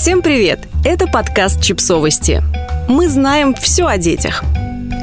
Всем 0.00 0.22
привет! 0.22 0.60
Это 0.82 1.06
подкаст 1.06 1.60
«Чипсовости». 1.60 2.42
Мы 2.88 3.06
знаем 3.10 3.54
все 3.54 3.86
о 3.86 3.98
детях. 3.98 4.42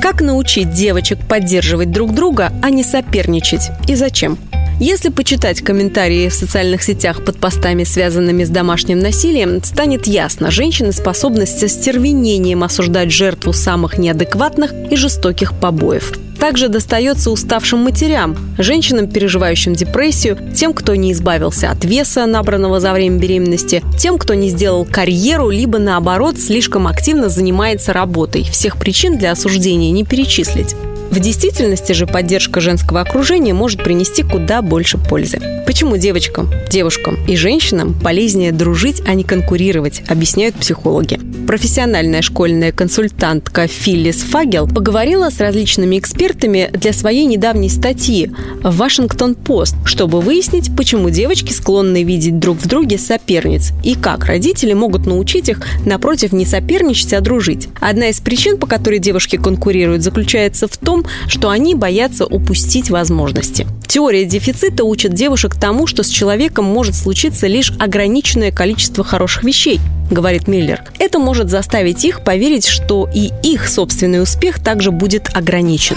Как 0.00 0.20
научить 0.20 0.72
девочек 0.72 1.18
поддерживать 1.26 1.90
друг 1.90 2.14
друга, 2.14 2.52
а 2.62 2.70
не 2.70 2.84
соперничать? 2.84 3.72
И 3.88 3.96
зачем? 3.96 4.38
Если 4.78 5.08
почитать 5.08 5.62
комментарии 5.62 6.28
в 6.28 6.32
социальных 6.32 6.84
сетях 6.84 7.24
под 7.24 7.40
постами, 7.40 7.82
связанными 7.82 8.44
с 8.44 8.50
домашним 8.50 9.00
насилием, 9.00 9.64
станет 9.64 10.06
ясно, 10.06 10.52
женщины 10.52 10.92
способны 10.92 11.44
с 11.44 11.60
остервенением 11.60 12.62
осуждать 12.62 13.10
жертву 13.10 13.52
самых 13.52 13.98
неадекватных 13.98 14.72
и 14.92 14.94
жестоких 14.94 15.54
побоев– 15.54 16.12
также 16.44 16.68
достается 16.68 17.30
уставшим 17.30 17.78
матерям, 17.78 18.36
женщинам, 18.58 19.06
переживающим 19.06 19.72
депрессию, 19.72 20.36
тем, 20.54 20.74
кто 20.74 20.94
не 20.94 21.12
избавился 21.12 21.70
от 21.70 21.86
веса, 21.86 22.26
набранного 22.26 22.80
за 22.80 22.92
время 22.92 23.18
беременности, 23.18 23.82
тем, 23.98 24.18
кто 24.18 24.34
не 24.34 24.50
сделал 24.50 24.84
карьеру, 24.84 25.48
либо 25.48 25.78
наоборот 25.78 26.38
слишком 26.38 26.86
активно 26.86 27.30
занимается 27.30 27.94
работой. 27.94 28.42
Всех 28.42 28.76
причин 28.76 29.16
для 29.16 29.32
осуждения 29.32 29.90
не 29.90 30.04
перечислить. 30.04 30.76
В 31.10 31.18
действительности 31.18 31.92
же 31.92 32.06
поддержка 32.06 32.60
женского 32.60 33.00
окружения 33.00 33.54
может 33.54 33.82
принести 33.82 34.22
куда 34.22 34.60
больше 34.60 34.98
пользы. 34.98 35.40
Почему 35.64 35.96
девочкам, 35.96 36.50
девушкам 36.68 37.16
и 37.26 37.36
женщинам 37.36 37.94
полезнее 37.94 38.52
дружить, 38.52 39.02
а 39.06 39.14
не 39.14 39.24
конкурировать, 39.24 40.02
объясняют 40.08 40.56
психологи. 40.56 41.18
Профессиональная 41.54 42.20
школьная 42.20 42.72
консультантка 42.72 43.68
Филлис 43.68 44.22
Фагел 44.22 44.66
поговорила 44.66 45.30
с 45.30 45.38
различными 45.38 46.00
экспертами 46.00 46.68
для 46.72 46.92
своей 46.92 47.26
недавней 47.26 47.68
статьи 47.68 48.32
в 48.64 48.76
«Вашингтон-Пост», 48.76 49.76
чтобы 49.84 50.20
выяснить, 50.20 50.74
почему 50.76 51.10
девочки 51.10 51.52
склонны 51.52 52.02
видеть 52.02 52.40
друг 52.40 52.58
в 52.58 52.66
друге 52.66 52.98
соперниц 52.98 53.70
и 53.84 53.94
как 53.94 54.24
родители 54.24 54.72
могут 54.72 55.06
научить 55.06 55.48
их, 55.48 55.60
напротив, 55.86 56.32
не 56.32 56.44
соперничать, 56.44 57.12
а 57.12 57.20
дружить. 57.20 57.68
Одна 57.78 58.08
из 58.08 58.18
причин, 58.18 58.58
по 58.58 58.66
которой 58.66 58.98
девушки 58.98 59.36
конкурируют, 59.36 60.02
заключается 60.02 60.66
в 60.66 60.76
том, 60.76 61.06
что 61.28 61.50
они 61.50 61.76
боятся 61.76 62.26
упустить 62.26 62.90
возможности. 62.90 63.64
Теория 63.86 64.24
дефицита 64.24 64.82
учит 64.82 65.14
девушек 65.14 65.54
тому, 65.54 65.86
что 65.86 66.02
с 66.02 66.08
человеком 66.08 66.64
может 66.64 66.96
случиться 66.96 67.46
лишь 67.46 67.72
ограниченное 67.78 68.50
количество 68.50 69.04
хороших 69.04 69.44
вещей, 69.44 69.78
говорит 70.10 70.48
Миллер. 70.48 70.84
Это 70.98 71.18
может 71.18 71.50
заставить 71.50 72.04
их 72.04 72.22
поверить, 72.22 72.66
что 72.66 73.08
и 73.12 73.30
их 73.42 73.68
собственный 73.68 74.22
успех 74.22 74.62
также 74.62 74.90
будет 74.90 75.30
ограничен. 75.34 75.96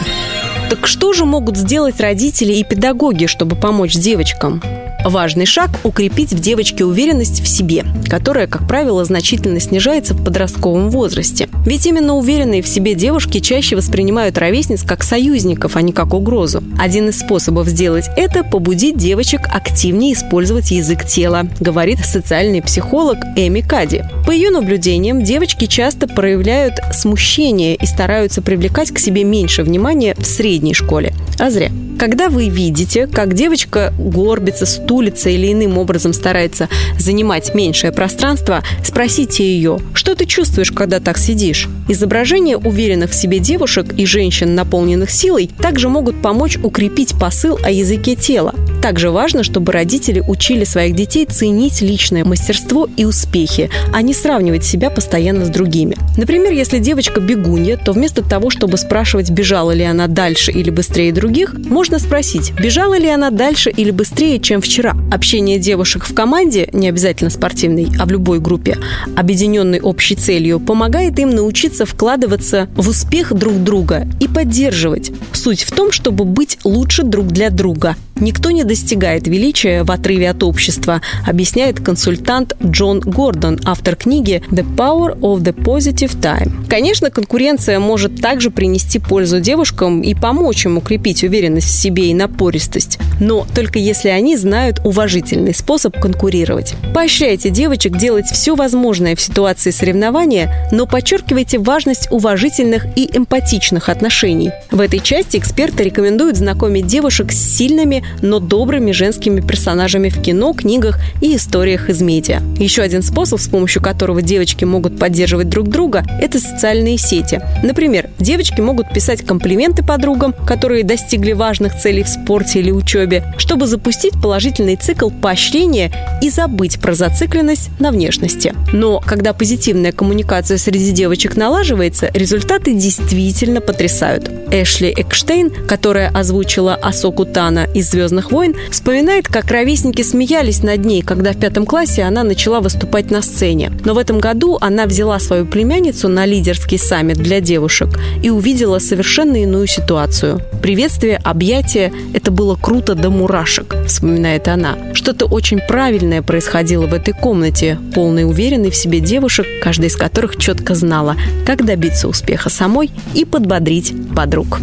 Так 0.70 0.88
что 0.88 1.14
же 1.14 1.26
могут 1.26 1.58
сделать 1.58 2.00
родители 2.00 2.54
и 2.54 2.64
педагоги, 2.64 3.26
чтобы 3.26 3.56
помочь 3.56 3.94
девочкам? 3.94 4.62
Важный 5.08 5.46
шаг– 5.46 5.70
укрепить 5.86 6.34
в 6.34 6.40
девочке 6.42 6.84
уверенность 6.84 7.42
в 7.42 7.48
себе, 7.48 7.86
которая, 8.10 8.46
как 8.46 8.68
правило, 8.68 9.06
значительно 9.06 9.62
снижается 9.62 10.14
в 10.14 10.22
подростковом 10.22 10.90
возрасте. 10.90 11.48
Ведь 11.66 11.86
именно 11.86 12.18
уверенные 12.18 12.62
в 12.62 12.68
себе 12.68 12.94
девушки 12.94 13.40
чаще 13.40 13.78
воспринимают 13.78 14.38
ровесниц 14.38 14.84
как 14.84 15.04
союзников, 15.04 15.78
а 15.78 15.82
не 15.82 15.94
как 15.94 16.14
угрозу. 16.14 16.62
Один 16.78 17.08
из 17.08 17.20
способов 17.20 17.70
сделать 17.70 18.10
это– 18.18 18.44
побудить 18.52 18.98
девочек 18.98 19.48
активнее 19.48 20.12
использовать 20.12 20.72
язык 20.72 21.06
тела, 21.06 21.48
говорит 21.62 22.00
социальный 22.00 22.62
психолог 22.62 23.18
Эми 23.38 23.62
Кади. 23.62 24.04
По 24.26 24.32
ее 24.32 24.50
наблюдениям, 24.50 25.24
девочки 25.24 25.68
часто 25.68 26.10
проявляют 26.10 26.82
смущение 26.92 27.76
и 27.76 27.86
стараются 27.86 28.42
привлекать 28.42 28.92
к 28.92 29.00
себе 29.00 29.24
меньше 29.24 29.64
внимания 29.64 30.16
в 30.18 30.26
средней 30.26 30.74
школе. 30.74 31.14
А 31.40 31.50
зря. 31.50 31.72
Когда 31.98 32.30
вы 32.30 32.50
видите, 32.50 33.08
как 33.08 33.34
девочка 33.34 33.92
горбится, 33.98 34.68
стулится 34.98 35.30
или 35.30 35.54
иным 35.54 35.78
образом 35.78 36.12
старается 36.12 36.70
занимать 36.98 37.54
меньшее 37.54 37.92
пространство, 37.92 38.64
спросите 38.84 39.44
ее, 39.44 39.78
что 39.94 40.16
ты 40.16 40.26
чувствуешь, 40.26 40.72
когда 40.72 41.00
так 41.00 41.20
сидишь? 41.20 41.68
Изображения 41.88 42.58
уверенных 42.58 43.12
в 43.12 43.14
себе 43.14 43.38
девушек 43.38 43.94
и 43.96 44.08
женщин, 44.08 44.56
наполненных 44.56 45.12
силой, 45.12 45.52
также 45.62 45.88
могут 45.88 46.20
помочь 46.20 46.58
укрепить 46.58 47.14
посыл 47.20 47.60
о 47.64 47.70
языке 47.70 48.16
тела. 48.16 48.56
Также 48.88 49.12
важно, 49.12 49.44
чтобы 49.44 49.74
родители 49.74 50.24
учили 50.26 50.64
своих 50.64 50.96
детей 50.96 51.26
ценить 51.26 51.82
личное 51.82 52.24
мастерство 52.24 52.88
и 52.96 53.04
успехи, 53.04 53.70
а 53.92 54.02
не 54.02 54.14
сравнивать 54.14 54.64
себя 54.64 54.90
постоянно 54.90 55.44
с 55.44 55.50
другими. 55.50 55.98
Например, 56.16 56.54
если 56.54 56.80
девочка 56.80 57.20
бегунья, 57.20 57.76
то 57.76 57.92
вместо 57.92 58.24
того, 58.24 58.50
чтобы 58.50 58.78
спрашивать, 58.78 59.30
бежала 59.30 59.72
ли 59.72 59.84
она 59.84 60.08
дальше 60.08 60.54
или 60.54 60.70
быстрее 60.70 61.12
других, 61.12 61.54
можно 61.66 62.00
спросить, 62.00 62.54
бежала 62.54 62.98
ли 62.98 63.10
она 63.10 63.30
дальше 63.30 63.72
или 63.72 63.92
быстрее, 63.92 64.40
чем 64.40 64.62
вчера. 64.62 64.96
Общение 65.12 65.60
девушек 65.60 66.06
в 66.06 66.14
команде, 66.14 66.70
не 66.72 66.88
обязательно 66.88 67.30
спортивной, 67.30 67.90
а 68.00 68.06
в 68.06 68.12
любой 68.12 68.40
группе, 68.40 68.78
объединенной 69.18 69.82
общей 69.82 70.16
целью, 70.16 70.62
помогает 70.62 71.20
им 71.20 71.32
научиться 71.32 71.86
вкладываться 71.86 72.70
в 72.78 72.88
успех 72.88 73.34
друг 73.34 73.62
друга 73.62 74.08
и 74.22 74.30
поддерживать. 74.30 75.12
Суть 75.34 75.64
в 75.64 75.76
том, 75.76 75.92
чтобы 75.92 76.24
быть 76.24 76.58
лучше 76.64 77.04
друг 77.04 77.28
для 77.28 77.50
друга, 77.50 77.98
Никто 78.20 78.52
не 78.52 78.64
достигает 78.64 79.28
величия 79.28 79.84
в 79.84 79.92
отрыве 79.92 80.30
от 80.30 80.44
общества, 80.44 81.02
объясняет 81.26 81.80
консультант 81.80 82.56
Джон 82.64 83.00
Гордон, 83.00 83.60
автор 83.64 83.96
книги 83.96 84.42
«The 84.50 84.66
Power 84.76 85.20
of 85.20 85.42
the 85.42 85.54
Positive 85.54 86.20
Time». 86.20 86.68
Конечно, 86.68 87.12
конкуренция 87.12 87.80
может 87.80 88.20
также 88.20 88.50
принести 88.50 89.00
пользу 89.00 89.40
девушкам 89.40 90.02
и 90.02 90.16
помочь 90.16 90.66
им 90.66 90.78
укрепить 90.78 91.24
уверенность 91.24 91.68
в 91.68 91.80
себе 91.80 92.10
и 92.10 92.14
напористость, 92.14 92.98
но 93.20 93.46
только 93.54 93.80
если 93.80 94.10
они 94.10 94.36
знают 94.36 94.82
уважительный 94.84 95.54
способ 95.54 96.00
конкурировать. 96.00 96.74
Поощряйте 96.94 97.50
девочек 97.50 97.98
делать 97.98 98.26
все 98.26 98.56
возможное 98.56 99.16
в 99.16 99.22
ситуации 99.22 99.72
соревнования, 99.72 100.68
но 100.72 100.88
подчеркивайте 100.88 101.60
важность 101.60 102.08
уважительных 102.12 102.86
и 102.96 103.10
эмпатичных 103.14 103.90
отношений. 103.90 104.52
В 104.72 104.82
этой 104.82 105.00
части 105.00 105.38
эксперты 105.38 105.84
рекомендуют 105.84 106.38
знакомить 106.38 106.88
девушек 106.88 107.32
с 107.32 107.58
сильными, 107.58 108.04
но 108.22 108.40
добрыми 108.40 108.92
женскими 108.92 109.42
персонажами 109.42 110.10
в 110.10 110.22
кино, 110.22 110.54
книгах 110.54 111.00
и 111.22 111.36
историях 111.36 111.90
из 111.90 112.02
медиа. 112.02 112.42
Еще 112.60 112.82
один 112.82 113.04
способ, 113.04 113.40
с 113.40 113.48
помощью 113.48 113.82
которого 113.82 114.22
девочки 114.22 114.66
могут 114.66 115.00
поддерживать 115.00 115.50
друг 115.50 115.70
друга, 115.70 116.04
это 116.22 116.40
социальные 116.40 116.98
сети. 116.98 117.42
Например, 117.64 118.10
девочки 118.20 118.62
могут 118.62 118.94
писать 118.94 119.26
комплименты 119.26 119.84
подругам, 119.84 120.34
которые 120.46 120.84
достигли 120.84 121.34
важных 121.34 121.78
целей 121.78 122.04
в 122.04 122.10
спорте 122.10 122.60
или 122.60 122.72
учебе, 122.72 123.24
чтобы 123.38 123.68
запустить 123.68 124.14
положительный 124.22 124.76
цикл 124.76 125.10
поощрения 125.10 125.92
и 126.22 126.30
забыть 126.30 126.80
про 126.80 126.94
зацикленность 126.94 127.70
на 127.80 127.92
внешности. 127.92 128.54
Но 128.74 129.00
когда 129.00 129.34
позитивная 129.34 129.92
коммуникация 129.92 130.58
среди 130.58 130.92
девочек 130.92 131.36
налаживается, 131.36 132.10
результаты 132.14 132.74
действительно 132.74 133.62
потрясают. 133.62 134.30
Эшли 134.52 134.94
Экштейн, 134.96 135.50
которая 135.68 136.10
озвучила 136.10 136.76
Асоку 136.76 137.26
Тана 137.26 137.68
из 137.74 137.94
«Звездных 137.98 138.32
войн», 138.32 138.56
вспоминает, 138.70 139.28
как 139.28 139.50
ровесники 139.50 140.04
смеялись 140.04 140.62
над 140.62 140.86
ней, 140.86 141.02
когда 141.02 141.32
в 141.32 141.40
пятом 141.40 141.66
классе 141.66 142.04
она 142.04 142.24
начала 142.24 142.60
выступать 142.60 143.10
на 143.10 143.24
сцене. 143.24 143.72
Но 143.86 143.96
в 143.96 143.98
этом 143.98 144.20
году 144.20 144.60
она 144.62 144.86
взяла 144.86 145.18
свою 145.18 145.48
племянницу 145.48 146.08
на 146.08 146.28
лидерский 146.28 146.78
саммит 146.78 147.18
для 147.18 147.42
девушек 147.42 147.90
и 148.22 148.30
увидела 148.30 148.78
совершенно 148.78 149.42
иную 149.42 149.66
ситуацию. 149.66 150.42
Приветствие, 150.62 151.20
объятие– 151.24 151.92
это 152.14 152.30
было 152.30 152.56
круто 152.56 152.94
до 152.94 153.10
мурашек, 153.10 153.76
вспоминает 153.88 154.48
она. 154.48 154.78
Что-то 154.94 155.26
очень 155.26 155.60
правильное 155.60 156.22
происходило 156.22 156.88
в 156.88 156.94
этой 156.94 157.14
комнате, 157.14 157.78
полной 157.94 158.26
уверенной 158.26 158.72
в 158.72 158.76
себе 158.76 159.00
девушек, 159.00 159.46
каждая 159.62 159.90
из 159.90 159.96
которых 159.96 160.38
четко 160.38 160.76
знала, 160.76 161.16
как 161.46 161.66
добиться 161.66 162.08
успеха 162.08 162.50
самой 162.50 162.92
и 163.14 163.26
подбодрить 163.26 163.94
подруг. 164.16 164.60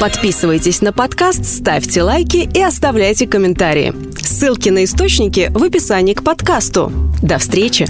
Подписывайтесь 0.00 0.82
на 0.82 0.92
подкаст, 0.92 1.44
ставьте 1.44 2.02
лайки 2.02 2.48
и 2.52 2.62
оставляйте 2.62 3.26
комментарии. 3.26 3.92
Ссылки 4.20 4.68
на 4.68 4.84
источники 4.84 5.50
в 5.50 5.62
описании 5.62 6.14
к 6.14 6.22
подкасту. 6.22 6.92
До 7.22 7.38
встречи! 7.38 7.86